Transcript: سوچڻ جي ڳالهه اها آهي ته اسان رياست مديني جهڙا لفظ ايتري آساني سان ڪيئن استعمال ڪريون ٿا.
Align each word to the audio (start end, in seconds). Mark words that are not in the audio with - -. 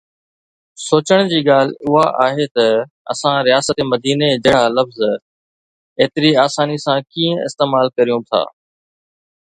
سوچڻ 0.83 1.27
جي 1.33 1.41
ڳالهه 1.47 1.81
اها 1.89 2.05
آهي 2.25 2.47
ته 2.55 2.65
اسان 3.15 3.37
رياست 3.49 3.77
مديني 3.91 4.29
جهڙا 4.47 4.63
لفظ 4.79 4.99
ايتري 5.99 6.31
آساني 6.47 6.77
سان 6.87 6.97
ڪيئن 7.13 7.35
استعمال 7.51 7.85
ڪريون 7.97 8.29
ٿا. 8.33 8.43